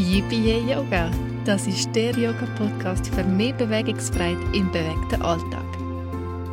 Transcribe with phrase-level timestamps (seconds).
[0.00, 1.10] Yippie Yoga.
[1.44, 5.66] Das ist der Yoga-Podcast für mehr Bewegungsfreiheit im bewegten Alltag.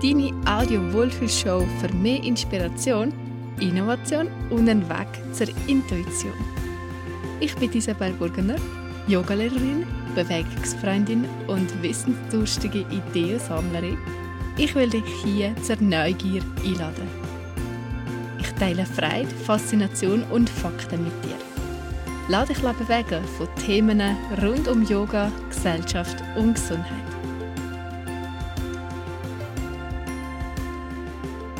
[0.01, 3.13] Deine Audio-Wohlfühlshow für mehr Inspiration,
[3.61, 6.33] Innovation und einen Weg zur Intuition.
[7.39, 8.57] Ich bin Isabel Burgener,
[9.07, 13.97] Yogalehrerin, Bewegungsfreundin und wissensdurstige Ideensammlerin.
[14.57, 17.07] Ich will dich hier zur Neugier einladen.
[18.39, 21.56] Ich teile Freude, Faszination und Fakten mit dir.
[22.29, 24.01] Lass dich bewegen von Themen
[24.41, 26.91] rund um Yoga, Gesellschaft und Gesundheit.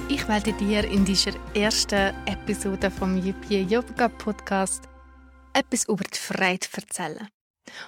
[0.09, 4.89] Ich werde dir in dieser ersten Episode vom Yippie Yoga Podcast
[5.53, 7.29] etwas über die Freiheit erzählen.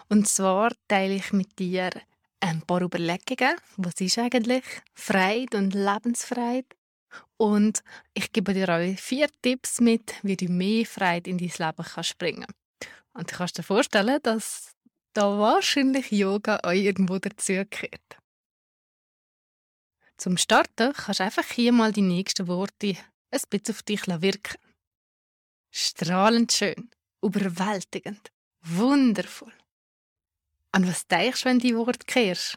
[0.08, 1.90] Und zwar teile ich mit dir
[2.40, 6.78] ein paar Überlegungen, was ist eigentlich Freiheit und Lebensfreiheit
[7.36, 11.84] und ich gebe dir auch vier Tipps mit, wie du mehr Freiheit in dein Leben
[11.84, 12.46] kannst bringen
[13.20, 14.72] und du kannst dir vorstellen, dass
[15.14, 18.18] da wahrscheinlich Yoga euch irgendwo dazugehört.
[20.16, 22.96] Zum Starten kannst du einfach hier mal die nächsten Worte
[23.32, 24.58] ein bisschen auf dich wirken.
[25.70, 26.90] Strahlend schön,
[27.22, 28.32] überwältigend,
[28.62, 29.54] wundervoll.
[30.72, 32.56] An was denkst du, wenn du die Worte kehrst?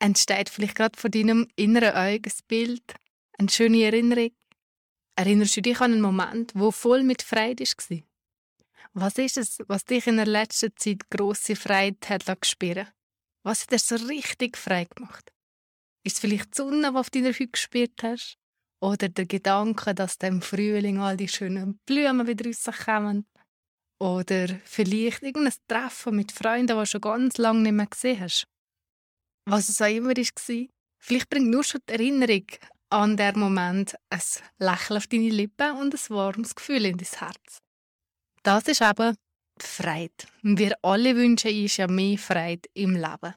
[0.00, 2.94] Entsteht vielleicht gerade vor deinem inneren Auge ein Bild,
[3.38, 4.32] eine schöne Erinnerung?
[5.14, 8.11] Erinnerst du dich an einen Moment, wo voll mit Freude war?
[8.94, 12.88] Was ist es, was dich in der letzten Zeit grosse Freude hat spüren
[13.42, 15.32] Was hat dir so richtig frei gemacht?
[16.04, 18.36] Ist es vielleicht die Sonne, die auf deiner Haut gespürt hast?
[18.82, 23.26] Oder der Gedanke, dass im Frühling all die schönen Blumen wieder rauskommen?
[23.98, 28.46] Oder vielleicht irgendein Treffen mit Freunden, die du schon ganz lange nicht mehr gesehen hast?
[29.48, 30.66] Was es auch immer war,
[30.98, 32.46] vielleicht bringt nur schon die Erinnerung
[32.90, 34.20] an den Moment ein
[34.58, 37.62] Lächeln auf deine Lippen und ein warmes Gefühl in dein Herz.
[38.44, 39.16] Das ist eben
[39.60, 40.26] die Freiheit.
[40.42, 43.34] Wir alle wünschen uns ja mehr Freiheit im Leben.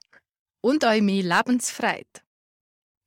[0.61, 2.23] Und auch mehr Lebensfreiheit.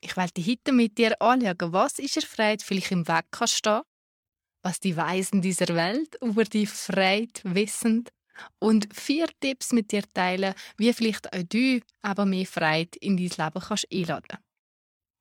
[0.01, 3.83] Ich wollte heute mit dir anschauen, was ist er Freiheit vielleicht im Weg kann stehen,
[4.63, 8.05] was die Weisen dieser Welt über die Freiheit wissen
[8.61, 13.27] und vier Tipps mit dir teilen, wie vielleicht auch du aber mehr Freiheit in dein
[13.27, 14.39] Leben kannst einladen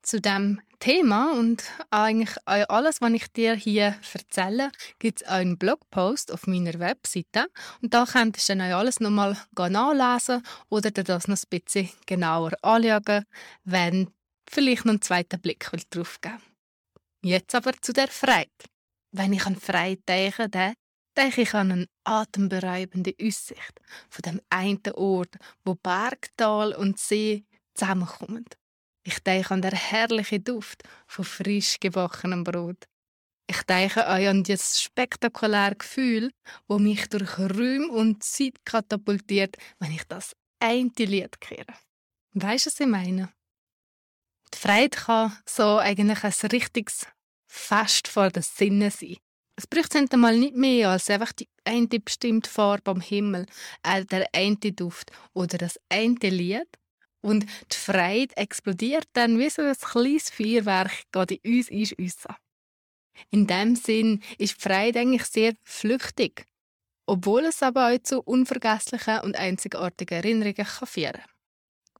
[0.07, 6.31] zu dem Thema und eigentlich alles, was ich dir hier erzähle, gibt es einen Blogpost
[6.31, 7.47] auf meiner Webseite
[7.81, 12.53] und da könntest du dann alles nochmal nachlesen oder dir das noch ein bisschen genauer
[12.61, 13.25] anschauen,
[13.65, 14.09] wenn
[14.49, 16.41] vielleicht noch einen zweiten Blick drauf geben
[17.21, 18.51] Jetzt aber zu der Freiheit.
[19.11, 20.73] Wenn ich an Freiheit denke, dann
[21.17, 25.35] denke ich an eine atemberaubende Aussicht von dem einen Ort,
[25.65, 28.45] wo Berg, Tal und See zusammenkommen.
[29.07, 32.89] Ich denke an den herrlichen Duft von frisch gebackenem Brot.
[33.49, 36.29] Ich denke auch an das spektakuläre Gefühl,
[36.67, 41.73] wo mich durch Räume und Zeit katapultiert, wenn ich das eine Lied kehre.
[42.33, 43.31] Weißt du, was ich meine?
[44.53, 47.07] Die Freude kann so eigentlich ein richtiges
[47.49, 49.15] Fest vor den Sinnen sein.
[49.55, 53.45] Es braucht einmal nicht mehr als einfach die eine bestimmte Farbe am Himmel,
[53.83, 56.67] äh, der eine Duft oder das eine Lied,
[57.21, 62.27] und die Freude explodiert dann wie so ein kleines Feuerwerk gerade in uns, in uns.
[63.31, 66.45] In dem Sinn ist die Freude eigentlich sehr flüchtig,
[67.07, 71.21] obwohl es aber auch zu unvergesslichen und einzigartigen Erinnerungen kann führen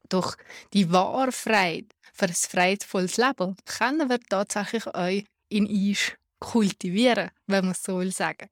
[0.10, 0.38] Doch
[0.74, 7.66] die wahre Freude für ein freudvolles Leben können wir tatsächlich auch in uns kultivieren, wenn
[7.66, 8.50] man so will sagen.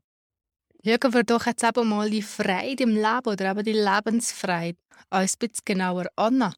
[0.85, 4.77] Schauen wir doch jetzt eben mal die Freude im Leben oder eben die Lebensfreude
[5.09, 6.53] ein bisschen genauer an.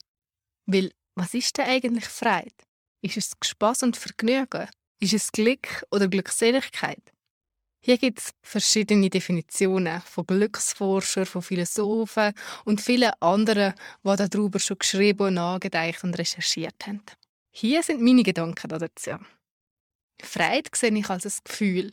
[0.65, 2.51] Weil, was ist denn eigentlich Freude?
[3.01, 4.67] Ist es Spaß und Vergnügen?
[4.99, 7.01] Ist es Glück oder Glückseligkeit?
[7.79, 12.33] Hier gibt es verschiedene Definitionen von Glücksforschern, von Philosophen
[12.65, 17.01] und vielen anderen, die darüber schon geschrieben nachgedacht und recherchiert haben.
[17.51, 19.11] Hier sind meine Gedanken dazu.
[20.21, 21.91] Freude sehe ich als ein Gefühl,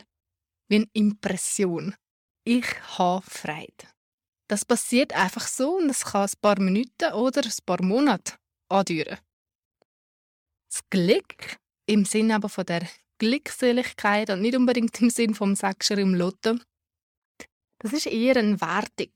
[0.67, 1.95] wie eine Impression.
[2.47, 2.67] Ich
[2.99, 3.87] habe Freude.
[4.47, 8.33] Das passiert einfach so und es kann ein paar Minuten oder ein paar Monate
[8.69, 9.17] andauern.
[10.69, 11.57] Das Glück
[11.87, 12.87] im Sinne aber von der
[13.17, 16.59] Glückseligkeit und nicht unbedingt im Sinn vom Sechser im Lotto,
[17.79, 19.11] das ist eher eine Wertung,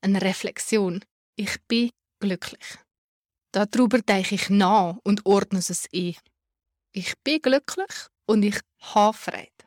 [0.00, 1.04] eine Reflexion.
[1.36, 2.78] Ich bin glücklich.
[3.52, 6.16] Darüber denke ich nach und ordne es ein.
[6.92, 9.59] Ich bin glücklich und ich habe Freude.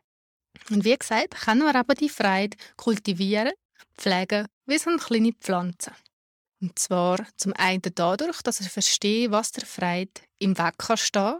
[0.70, 3.54] Und wie gesagt, können wir aber die Freude kultivieren,
[3.98, 5.92] pflegen wie so eine kleine Pflanze.
[6.62, 11.40] Und zwar zum einen dadurch, dass ich verstehe, was der Freude im Weg kann stehen.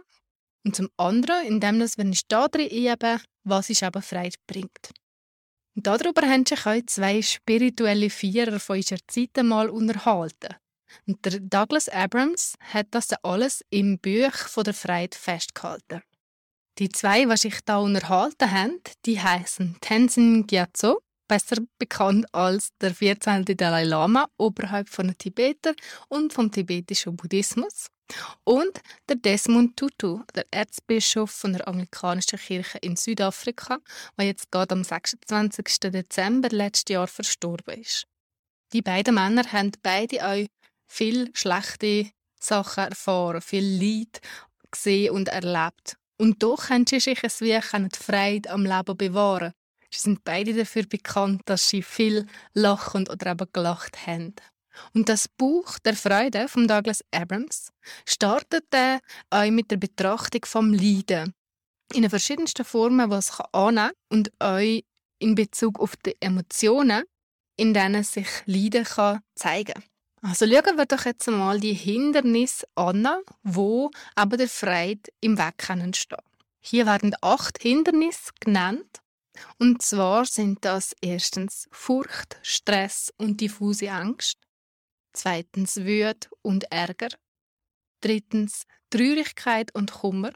[0.66, 4.90] Und zum anderen, indem wir da drin üben, was es eben Freude bringt.
[5.76, 10.54] Und darüber haben sich auch zwei spirituelle Vierer von unserer Zeit einmal unterhalten.
[11.06, 16.02] Und der Douglas Abrams hat das alles im Buch von der Freiheit festgehalten.
[16.78, 22.94] Die zwei, die sich da unterhalten haben, die heißen Tenzin Gyatso, besser bekannt als der
[22.94, 23.44] 14.
[23.44, 25.74] Dalai Lama oberhalb von Tibeter
[26.08, 27.86] und vom tibetischen Buddhismus,
[28.44, 33.78] und der Desmond Tutu, der Erzbischof von der anglikanischen Kirche in Südafrika,
[34.18, 35.80] der jetzt gerade am 26.
[35.90, 38.04] Dezember letztes Jahr verstorben ist.
[38.72, 40.46] Die beiden Männer haben beide auch
[40.86, 44.20] viel schlechte Sachen erfahren, viel Leid
[44.70, 45.96] gesehen und erlebt.
[46.16, 49.52] Und doch haben sie sich wie die Freude am Leben bewahren.
[49.90, 54.34] Sie sind beide dafür bekannt, dass sie viel lachend oder eben gelacht haben.
[54.92, 57.72] Und das Buch der Freude von Douglas Abrams
[58.08, 59.00] startete
[59.30, 61.32] auch mit der Betrachtung vom Leiden
[61.92, 64.80] in den verschiedensten Formen, was annehmen kann und auch
[65.20, 67.04] in Bezug auf die Emotionen,
[67.56, 69.93] in denen sich Leiden kann zeigen kann.
[70.26, 73.06] Also schauen wir doch jetzt mal die Hindernisse an,
[73.42, 75.92] wo aber der Freude im Weg stehen können
[76.62, 79.02] Hier werden acht Hindernisse genannt.
[79.58, 84.38] Und zwar sind das erstens Furcht, Stress und diffuse Angst,
[85.12, 87.10] zweitens Wut und Ärger,
[88.00, 90.32] drittens Traurigkeit und Kummer,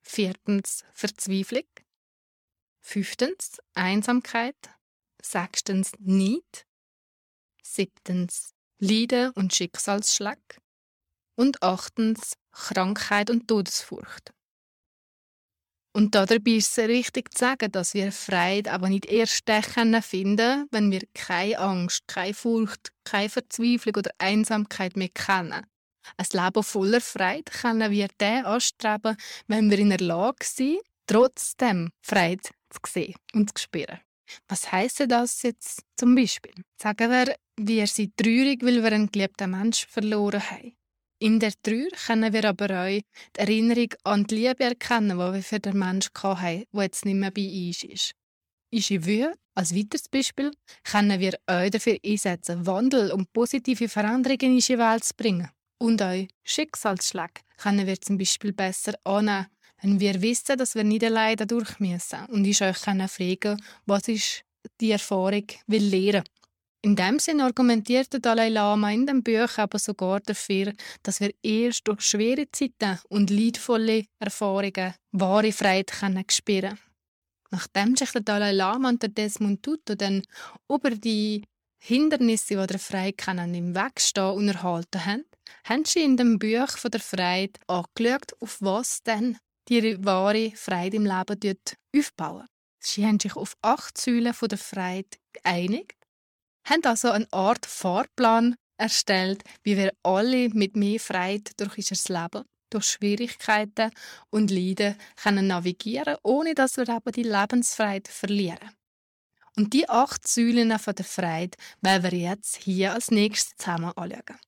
[0.00, 1.66] viertens Verzweiflung,
[2.82, 4.70] fünftens Einsamkeit,
[5.20, 6.66] sechstens Neid,
[7.64, 10.38] siebtens Leiden und Schicksalsschlag
[11.36, 14.32] und achtens Krankheit und Todesfurcht.
[15.92, 20.68] Und dabei ist es wichtig zu sagen, dass wir Freude aber nicht erst finden können,
[20.70, 25.66] wenn wir keine Angst, keine Furcht, keine Verzweiflung oder Einsamkeit mehr kennen.
[26.16, 29.16] Ein Leben voller Freude können wir dann anstreben,
[29.48, 33.98] wenn wir in der Lage sind, trotzdem Freude zu sehen und zu spüren.
[34.46, 36.54] Was heisst das jetzt zum Beispiel?
[36.80, 40.76] Sagen wir, wir sind traurig, weil wir einen geliebten Menschen verloren haben.
[41.20, 43.04] In der Trauer können wir aber auch die
[43.40, 47.32] Erinnerung an die Liebe erkennen, die wir für den Menschen hatten, der jetzt nicht mehr
[47.32, 48.12] bei uns ist.
[48.72, 50.52] Unsere Wut, als weiteres Beispiel,
[50.84, 55.48] können wir auch dafür einsetzen, Wandel und positive Veränderungen in unsere Welt zu bringen.
[55.78, 59.46] Und auch Schicksalsschläge können wir zum Beispiel besser annehmen,
[59.82, 64.44] wenn wir wissen, dass wir nicht allein dadurch müssen und uns auch fragen was ist
[64.80, 66.24] die Erfahrung will lehren
[66.82, 70.72] in dem Sinn argumentiert der Dalai Lama in dem Buch aber sogar dafür,
[71.02, 76.78] dass wir erst durch schwere Zeiten und leidvolle Erfahrungen wahre Freiheit können spüren
[77.50, 80.22] Nachdem sich der Dalai Lama und Desmond Tutu dann
[80.68, 81.42] über die
[81.80, 85.24] Hindernisse, die der Freiheit im Weg stehen, unterhalten haben,
[85.64, 89.38] haben sie in dem Buch von der Freiheit angeschaut, auf was denn
[89.68, 91.56] die wahre Freiheit im Leben
[91.96, 92.46] aufbauen.
[92.80, 95.97] Sie haben sich auf acht Säulen der Freiheit geeinigt
[96.68, 102.44] haben also eine Art Fahrplan erstellt, wie wir alle mit mehr Freude durch unser Leben,
[102.70, 103.90] durch Schwierigkeiten
[104.30, 108.70] und Leiden können navigieren, ohne dass wir aber die Lebensfreiheit verlieren.
[109.56, 114.38] Und die acht Säulen der Freude werden wir jetzt hier als nächstes zusammen anschauen.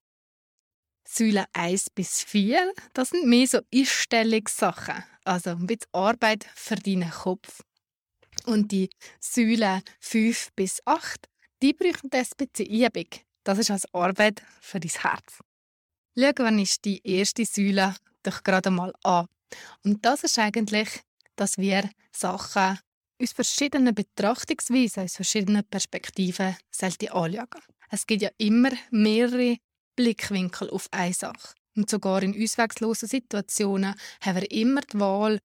[1.12, 7.10] Säule 1 bis 4, das sind mehr so Einstellungssachen, also ein bisschen Arbeit für deinen
[7.10, 7.62] Kopf.
[8.46, 11.28] Und die Säule 5 bis 8,
[11.62, 13.06] die brauchen ein bisschen Übung.
[13.44, 15.38] Das ist als Arbeit für dein Herz.
[16.18, 19.26] Schau, wann ist die erste Säule doch gerade mal an.
[19.84, 20.88] Und das ist eigentlich,
[21.36, 22.78] dass wir Sachen
[23.20, 27.48] aus verschiedenen Betrachtungsweisen, aus verschiedenen Perspektiven anschauen.
[27.90, 29.56] Es gibt ja immer mehrere
[29.96, 31.54] Blickwinkel auf eine Sache.
[31.76, 35.40] Und sogar in ausweglosen Situationen haben wir immer die Wahl,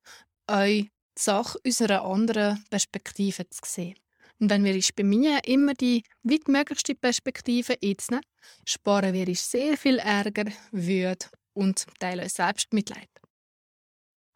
[0.47, 3.95] eine Sache aus einer anderen Perspektive zu sehen.
[4.39, 8.25] Und wenn wir bei mir immer die weitmöglichste Perspektive einzunehmen,
[8.65, 13.09] sparen wir sehr viel Ärger, Wut und zum Teil auch Selbstmitleid.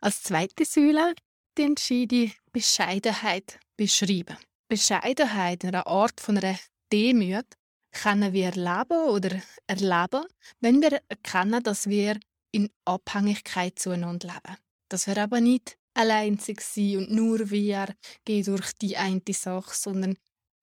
[0.01, 1.13] Als zweite Säule
[1.58, 4.38] die entscheide Bescheidenheit beschreiben.
[4.70, 6.58] Bescheidenheit, eine Art von einer
[6.94, 7.46] Demut,
[7.91, 10.25] können wir leben oder erleben,
[10.62, 12.20] wenn wir erkennen, dass wir
[12.51, 14.58] in Abhängigkeit zueinander leben.
[14.89, 17.94] Dass wir aber nicht alleinzig sein und nur wir
[18.25, 20.18] gehen durch die eine Sache, sondern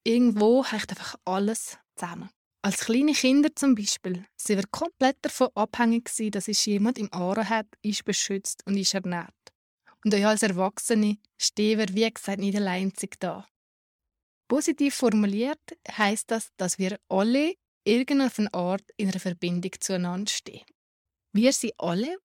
[0.05, 2.31] irgendwo hängt einfach alles zusammen.
[2.63, 7.11] Als kleine Kinder zum Beispiel sind wir komplett davon abhängig gewesen, dass es jemand im
[7.15, 9.35] Ohr hat, ist beschützt und ist ernährt.
[10.05, 13.47] Und auch als Erwachsene stehen wir, wie gesagt, nicht alleinzig da.
[14.49, 20.65] Positiv formuliert heißt das, dass wir alle irgendeiner Art in einer Verbindung zueinander stehen.
[21.33, 22.17] Wir sind alle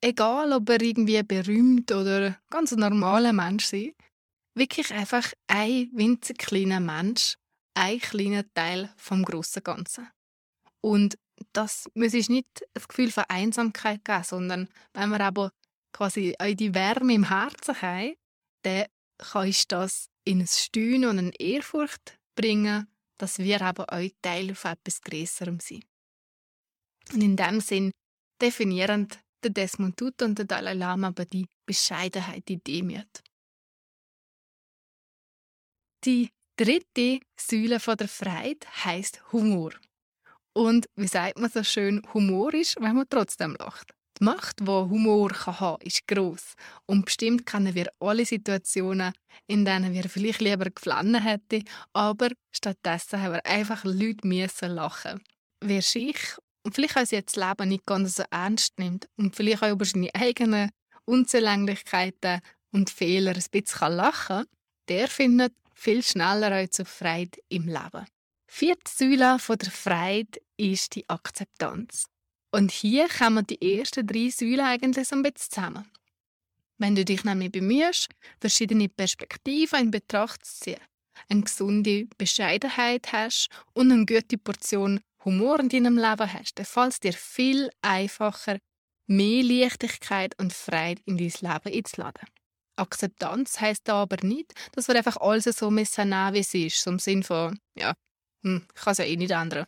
[0.00, 3.94] egal ob er irgendwie berühmt oder ganz normaler Mensch ist,
[4.54, 7.36] wirklich einfach ein winzig kleiner Mensch,
[7.74, 10.08] ein kleiner Teil vom großen Ganzen.
[10.82, 11.18] Und
[11.52, 15.50] das muss ich nicht das Gefühl von Einsamkeit geben, sondern wenn wir aber
[15.92, 18.14] quasi die Wärme im Herzen haben,
[18.62, 18.86] dann
[19.18, 22.86] kann ich das in ein Steuern und eine Ehrfurcht bringen,
[23.18, 25.84] dass wir aber auch Teil von etwas Größerem sind.
[27.12, 27.90] Und in dem Sinn
[28.40, 29.08] definieren
[29.42, 33.22] der Desmond Tutu und der Dalai Lama aber die Bescheidenheit, die Demut.
[36.04, 39.72] Die dritte Säule der Freiheit heißt Humor.
[40.52, 43.92] Und wie sagt man so schön, Humor ist, wenn man trotzdem lacht.
[44.18, 46.54] Die Macht, die Humor kann haben ist gross.
[46.86, 49.12] Und bestimmt kennen wir alle Situationen,
[49.46, 55.22] in denen wir vielleicht lieber geflannen hätten, aber stattdessen haben wir einfach Leute müssen lachen.
[55.62, 56.18] Wer sich
[56.62, 59.84] und vielleicht auch jetzt das Leben nicht ganz so ernst nimmt und vielleicht auch über
[59.84, 60.70] seine eigenen
[61.04, 62.40] Unzulänglichkeiten
[62.72, 64.46] und Fehler ein bisschen lachen kann,
[64.88, 68.06] der findet viel schneller auch zur Freude im Leben.
[68.46, 72.06] Vierte Säule der Freude ist die Akzeptanz.
[72.52, 75.90] Und hier kommen die ersten drei Säulen eigentlich so ein bisschen zusammen.
[76.78, 78.08] Wenn du dich nämlich bemühst,
[78.40, 80.80] verschiedene Perspektiven in Betracht zu ziehen,
[81.28, 86.92] eine gesunde Bescheidenheit hast und eine gute Portion Humor in deinem Leben hast, dann fällt
[86.92, 88.58] es dir viel einfacher,
[89.06, 92.28] mehr Leichtigkeit und Freude in dein Leben einzuladen.
[92.76, 96.86] Akzeptanz heisst da aber nicht, dass wir einfach alles so müssen wie es ist.
[96.86, 97.92] Im Sinn von, ja,
[98.42, 99.66] hm, ich kann es ja eh nicht ändern.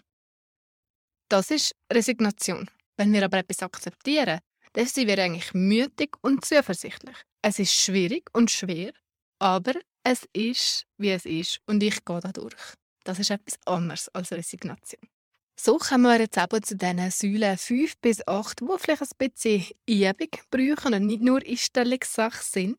[1.28, 2.70] Das ist Resignation.
[2.96, 4.40] Wenn wir aber etwas akzeptieren,
[4.72, 7.16] dann sind wir eigentlich mütig und zuversichtlich.
[7.42, 8.92] Es ist schwierig und schwer,
[9.38, 12.74] aber es ist, wie es ist und ich gehe da durch.
[13.04, 15.11] Das ist etwas anderes als Resignation.
[15.54, 19.66] So kommen wir jetzt eben zu diesen Säulen 5 bis 8, die vielleicht ein bisschen
[19.86, 22.78] Übung brauchen und nicht nur Einstellungssache sind.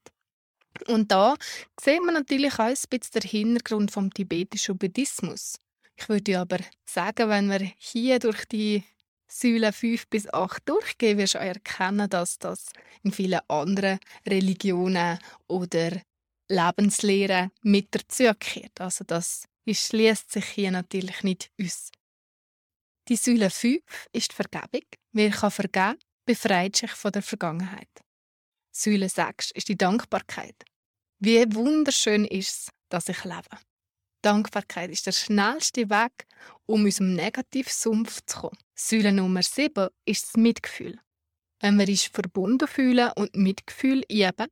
[0.87, 1.35] Und da
[1.79, 5.59] sieht man natürlich auch ein bisschen den Hintergrund vom tibetischen Buddhismus.
[5.95, 8.83] Ich würde aber sagen, wenn wir hier durch die
[9.27, 12.71] Säulen 5 bis 8 durchgehen, wirst du erkennen, dass das
[13.03, 16.01] in vielen anderen Religionen oder
[16.49, 18.81] Lebenslehren mit dazugehört.
[18.81, 21.91] Also das schließt sich hier natürlich nicht aus.
[23.09, 23.81] Die Säule 5
[24.13, 24.87] ist die Vergebung.
[25.11, 27.89] Wer kann vergeben, befreit sich von der Vergangenheit.
[28.71, 30.55] Säule 6 ist die Dankbarkeit.
[31.19, 33.59] Wie wunderschön ist es, dass ich lebe.
[34.21, 36.25] Dankbarkeit ist der schnellste Weg,
[36.65, 38.57] um aus dem Negativsumpf zu kommen.
[38.73, 40.97] Säule Nummer 7 ist das Mitgefühl.
[41.59, 44.47] Wenn wir uns verbunden fühlen und Mitgefühl üben,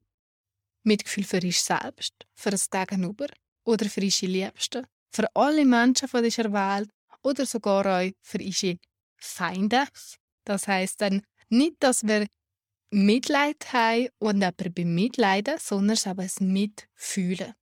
[0.84, 3.28] Mitgefühl für uns selbst, für das Gegenüber
[3.64, 6.90] oder für unsere Liebsten, für alle Menschen von dieser Welt
[7.24, 8.78] oder sogar auch für unsere
[9.18, 9.86] Feinde.
[10.44, 12.28] Das heißt dann nicht, dass wir
[12.92, 17.54] Mitleid haben und jemanden bemitleiden, sondern es eben ein Mitfühlen.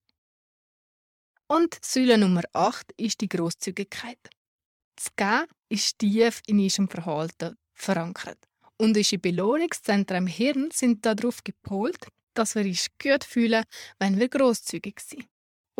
[1.48, 4.20] Und Säule Nummer 8 ist die Großzügigkeit.
[4.96, 8.38] Das Geben ist tief in unserem Verhalten verankert.
[8.78, 13.64] Und unsere Belohnungszentren im Hirn sind darauf gepolt, dass wir uns gut fühlen,
[13.98, 15.28] wenn wir großzügig sind.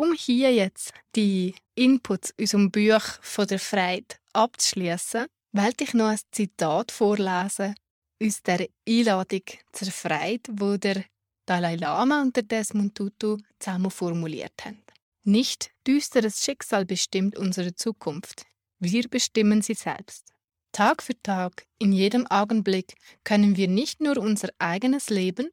[0.00, 6.06] Um hier jetzt die Inputs aus unserem Buch von der Freiheit abzuschließen, wollte ich noch
[6.06, 7.74] ein Zitat vorlesen
[8.18, 9.42] aus der Einladung
[9.72, 11.04] zur Freiheit, wo der
[11.44, 14.82] Dalai Lama und der Desmond Tutu zusammen formuliert haben.
[15.24, 18.46] Nicht düsteres Schicksal bestimmt unsere Zukunft.
[18.78, 20.32] Wir bestimmen sie selbst.
[20.72, 25.50] Tag für Tag, in jedem Augenblick können wir nicht nur unser eigenes Leben,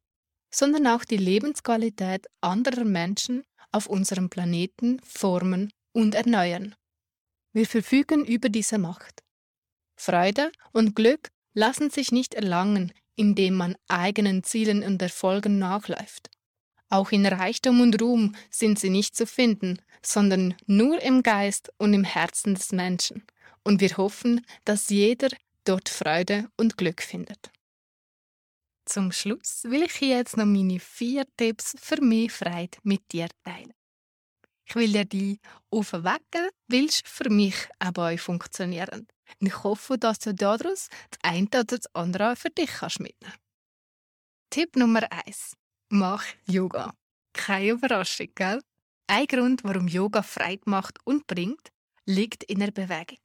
[0.50, 6.76] sondern auch die Lebensqualität anderer Menschen auf unserem Planeten formen und erneuern.
[7.54, 9.24] Wir verfügen über diese Macht.
[9.96, 16.30] Freude und Glück lassen sich nicht erlangen, indem man eigenen Zielen und Erfolgen nachläuft.
[16.90, 21.94] Auch in Reichtum und Ruhm sind sie nicht zu finden, sondern nur im Geist und
[21.94, 23.26] im Herzen des Menschen.
[23.64, 25.30] Und wir hoffen, dass jeder
[25.66, 27.52] dort Freude und Glück findet.
[28.88, 33.28] Zum Schluss will ich hier jetzt noch meine vier Tipps für mehr Freude mit dir
[33.44, 33.74] teilen.
[34.66, 35.40] Ich will dir die
[35.70, 39.06] aufwecken, weil es für mich auch funktionieren.
[39.42, 43.36] Und ich hoffe, dass du daraus das eine oder das andere für dich kannst mitnehmen
[44.50, 45.58] Tipp Nummer 1.
[45.90, 46.94] Mach Yoga.
[47.34, 48.62] Keine Überraschung, gell?
[49.08, 51.72] Ein Grund, warum Yoga Freude macht und bringt,
[52.06, 53.20] liegt in der Bewegung.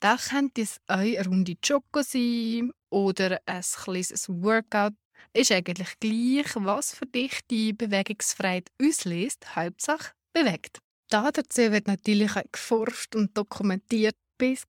[0.00, 4.94] Da könnte es auch eine Runde Joggen sein oder ein kleines Workout.
[5.32, 9.56] Ist eigentlich gleich, was für dich die Bewegungsfreiheit auslöst.
[9.56, 10.78] Hauptsache bewegt.
[11.08, 14.64] Da dazu wird natürlich auch geforscht und dokumentiert bis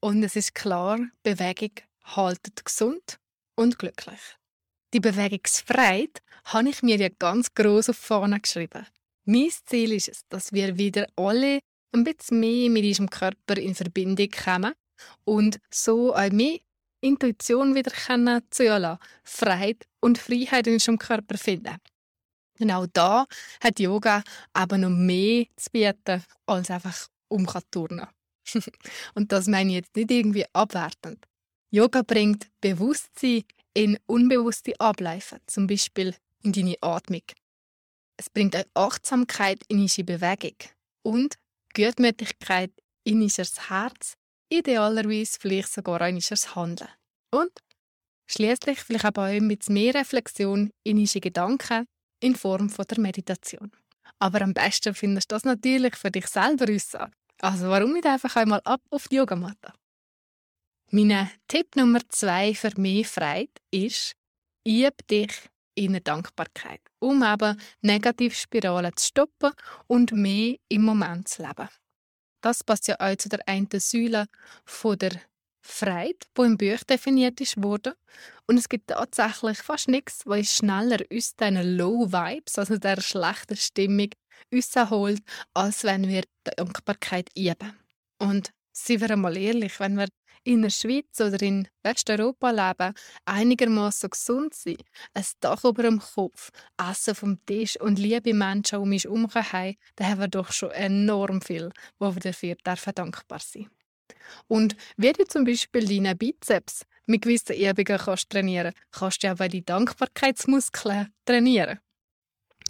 [0.00, 1.72] Und es ist klar, Bewegung
[2.04, 3.18] haltet gesund
[3.56, 4.20] und glücklich.
[4.92, 8.86] die Bewegungsfreiheit habe ich mir ja ganz groß auf vorne geschrieben.
[9.24, 11.60] Mein Ziel ist es, dass wir wieder alle
[11.92, 14.72] ein bisschen mehr mit unserem Körper in Verbindung kommen
[15.24, 16.58] und so auch mehr
[17.00, 21.76] Intuition wieder können zulassen, Freiheit und Freiheit in unserem Körper finden.
[22.58, 23.26] Genau da
[23.62, 24.22] hat Yoga
[24.52, 28.06] aber noch mehr zu bieten als einfach umturnen.
[29.14, 31.26] und das meine ich jetzt nicht irgendwie abwertend.
[31.70, 33.44] Yoga bringt Bewusstsein
[33.74, 37.22] in unbewusste Abläufe, zum Beispiel in deine Atmung.
[38.16, 40.56] Es bringt auch Achtsamkeit in unsere Bewegung
[41.02, 41.36] und
[41.74, 42.72] Gutmütigkeit
[43.04, 44.14] in unser Herz,
[44.50, 46.90] idealerweise vielleicht sogar in unser Handeln.
[47.30, 47.52] Und
[48.26, 51.86] schließlich vielleicht auch mit mehr Reflexion in unsere Gedanken
[52.20, 53.72] in Form von der Meditation.
[54.18, 56.96] Aber am besten findest du das natürlich für dich selber raus.
[57.40, 59.72] Also warum nicht einfach einmal ab auf die Yogamatte?
[60.90, 64.12] Mein Tipp Nummer zwei für mehr Freude ist,
[64.64, 65.32] übe dich
[65.74, 69.52] in der Dankbarkeit, um eben Negativspiralen zu stoppen
[69.86, 71.68] und mehr im Moment zu leben.
[72.40, 74.26] Das passt ja auch zu der einen Säule
[74.64, 75.12] von der
[75.62, 77.96] Freude, die im Buch definiert wurde.
[78.46, 83.56] Und es gibt tatsächlich fast nichts, was schneller aus diesen Low Vibes, also der schlechten
[83.56, 84.10] Stimmung,
[84.50, 85.22] uns holt,
[85.54, 87.78] als wenn wir die Dankbarkeit üben.
[88.18, 90.08] Und seien wir mal ehrlich, wenn wir
[90.44, 92.94] in der Schweiz oder in Westeuropa leben,
[93.24, 94.76] einigermaßen gesund sein,
[95.14, 99.76] ein Dach über dem Kopf, Essen vom Tisch und liebe Menschen um uns herum haben,
[99.96, 103.70] dann haben wir doch schon enorm viel, wo wir dafür dankbar sein
[104.48, 109.48] Und wie du zum Beispiel deine Bizeps mit gewissen Übungen kannst trainieren kannst, du auch
[109.48, 111.78] die Dankbarkeitsmuskeln trainieren.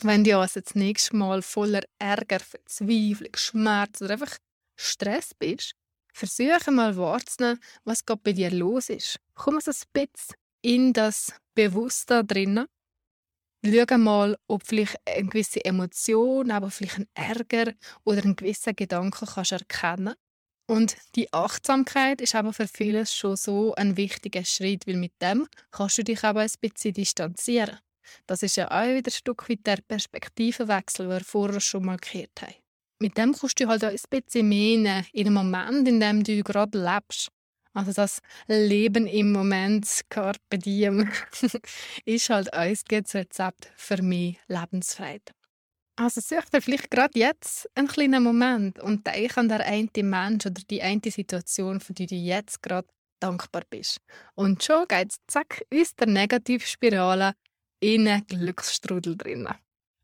[0.02, 4.36] Wenn du also das nächste Mal voller Ärger, Verzweiflung, Schmerz oder einfach
[4.76, 5.74] Stress bist,
[6.12, 9.18] Versuche mal wahrzunehmen, was gerade bei dir los ist.
[9.34, 12.66] Komm so ein bisschen in das Bewusstsein drinnen.
[13.64, 17.72] Schau mal, ob vielleicht eine gewisse Emotion, aber vielleicht ein Ärger
[18.04, 20.14] oder einen gewissen Gedanken kannst erkennen
[20.72, 25.46] und die Achtsamkeit ist aber für viele schon so ein wichtiger Schritt, weil mit dem
[25.70, 27.78] kannst du dich aber ein bisschen distanzieren.
[28.26, 31.98] Das ist ja auch wieder ein Stück weit der Perspektivenwechsel, den wir vorher schon mal
[31.98, 32.61] gehört haben
[33.02, 36.42] mit dem kommst du halt auch ein bisschen mehr in den Moment, in dem du
[36.42, 37.28] gerade lebst.
[37.74, 41.10] Also das Leben im Moment, Carpe Diem,
[42.04, 45.32] ist halt ein Rezept für mehr Lebensfreiheit.
[45.96, 50.46] Also such dir vielleicht gerade jetzt einen kleinen Moment und denk an den einen Mensch
[50.46, 52.88] oder die eine Situation, für die du jetzt gerade
[53.20, 53.98] dankbar bist.
[54.34, 57.34] Und schon geht es zack aus der Negativspirale
[57.80, 59.48] in einen Glücksstrudel drin.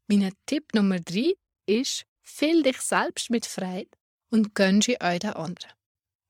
[0.09, 1.35] Mein Tipp Nummer drei
[1.67, 3.89] ist, Füll dich selbst mit Freude
[4.31, 5.73] und gönnst auch den anderen.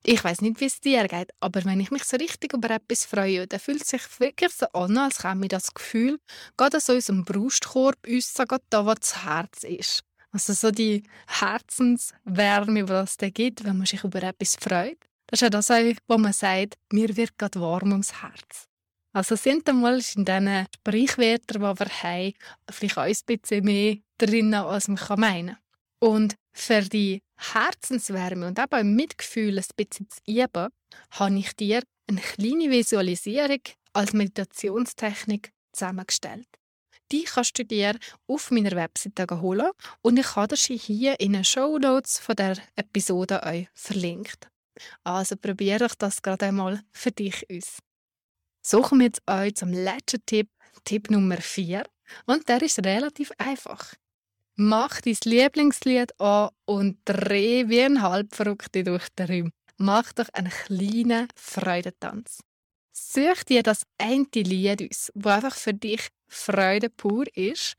[0.05, 3.05] Ich weiß nicht, wie es dir geht, aber wenn ich mich so richtig über etwas
[3.05, 6.19] freue, dann fühlt es sich wirklich so an, als käme mir das Gefühl,
[6.57, 10.05] gerade so in unserem Brustkorb uns gerade da, wo das Herz ist.
[10.31, 14.99] Also so die Herzenswärme, die es da gibt, wenn man sich über etwas freut.
[15.27, 15.69] Das ist ja das,
[16.07, 18.69] wo man sagt, mir wird gerade warm ums Herz.
[19.13, 22.35] Also sind einmal in diesen Sprichwörtern, die wir haben,
[22.71, 25.68] vielleicht auch ein bisschen mehr drin, als man meinen kann.
[26.01, 30.69] Und für die Herzenswärme und auch beim Mitgefühl ein bisschen zu üben,
[31.11, 33.61] habe ich dir eine kleine Visualisierung
[33.93, 36.49] als Meditationstechnik zusammengestellt.
[37.11, 39.71] Die kannst du dir auf meiner Webseite holen
[40.03, 44.49] und ich habe sie hier in den Show Notes von der Episode euch verlinkt.
[45.05, 47.79] Also probiere ich das gerade einmal für dich aus.
[48.63, 50.51] So kommen wir jetzt euch zum letzten Tipp,
[50.85, 51.85] Tipp Nummer 4.
[52.27, 53.95] Und der ist relativ einfach.
[54.61, 59.53] Mach dein Lieblingslied an und dreh wie ein Halbverrückter durch den Raum.
[59.77, 62.41] Mach doch einen kleinen Freudentanz.
[62.93, 67.77] Such dir das eine Lied aus, das einfach für dich Freude pur ist.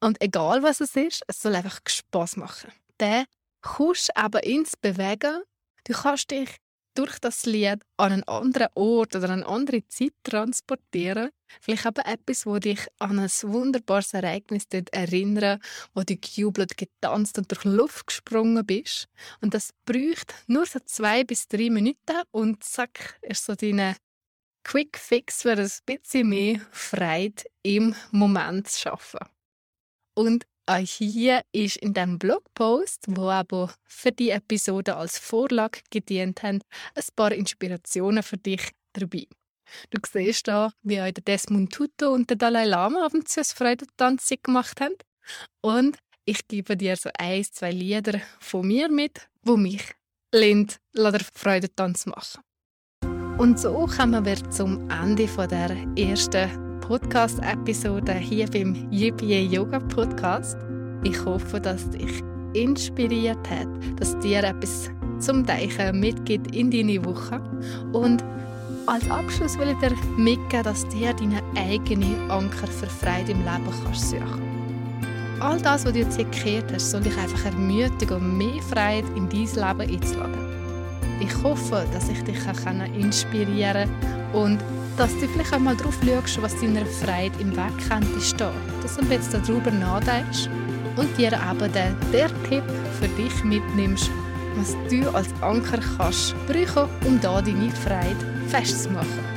[0.00, 2.72] Und egal was es ist, es soll einfach Spass machen.
[2.98, 3.26] Dann
[3.60, 5.44] kommst du aber ins Bewegen.
[5.84, 6.56] Du kannst dich
[6.94, 11.30] durch das Lied an einen anderen Ort oder eine andere Zeit transportieren.
[11.60, 15.62] Vielleicht aber etwas, wo dich an ein wunderbares Ereignis erinnert,
[15.94, 19.08] wo du gejubelt, getanzt und durch Luft gesprungen bist.
[19.40, 23.96] Und das braucht nur so zwei bis drei Minuten und zack, ist so deine
[24.64, 29.20] Quick Fix für ein bisschen mehr Freude im Moment zu schaffen.
[30.14, 36.42] Und auch hier ist in dem Blogpost, wo aber für die Episode als Vorlage gedient
[36.42, 36.60] haben,
[36.94, 39.26] ein paar Inspirationen für dich dabei.
[39.90, 44.80] Du siehst da, wie der Desmond Tutu und der Dalai Lama auf dem Freudentanz gemacht
[44.80, 44.94] haben.
[45.60, 49.92] Und ich gebe dir so ein, zwei Lieder von mir mit, wo mich
[50.32, 52.42] Lind der Freudentanz machen.
[53.38, 60.58] Und so kommen wir zum Ende der ersten Podcast-Episode hier beim Yippie Yoga Podcast.
[61.04, 62.22] Ich hoffe, dass dich
[62.54, 64.90] inspiriert hat, dass dir etwas
[65.20, 67.40] zum Deichen mitgibt in deine Woche.
[67.92, 68.24] Und
[68.86, 73.84] als Abschluss will ich dir mitgeben, dass dir deine eigene Anker für Freude im Leben
[73.84, 74.42] kannst suchen.
[75.40, 79.06] All das, was du jetzt hier gehört hast, soll dich einfach ermutigen und mehr Freude
[79.16, 80.52] in dein Leben einzuladen.
[81.20, 82.38] Ich hoffe, dass ich dich
[82.98, 84.58] inspirieren kann und
[84.96, 88.50] dass du vielleicht einmal darauf schaust, was deiner Freude im Weg könnte stehen.
[88.82, 90.48] Dass du bisschen darüber nachdenkst
[90.96, 92.64] und dir eben den, der Tipp
[93.00, 94.10] für dich mitnimmst,
[94.56, 98.16] was du als Anker kannst brauchen, um da deine Freude
[98.48, 99.32] festzumachen.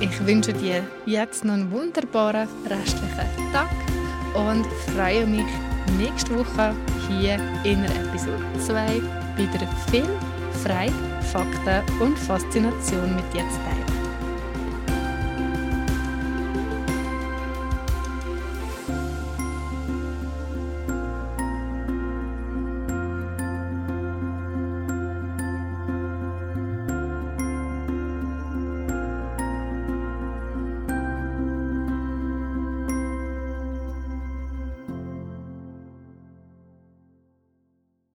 [0.00, 3.68] Ich wünsche dir jetzt noch einen wunderbaren restlichen Tag
[4.34, 5.46] und freue mich
[5.98, 6.74] nächste Woche
[7.08, 9.02] hier in der Episode 2
[9.36, 10.08] wieder viel
[10.62, 10.92] Freude,
[11.32, 13.87] Fakten und Faszination mit dir zu teilen.